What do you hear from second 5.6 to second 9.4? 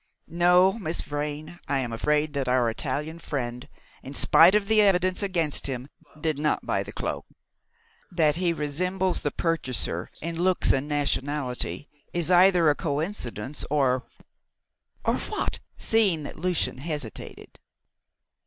him, did not buy the cloak. That he resembles the